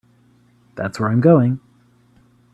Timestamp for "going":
1.21-1.59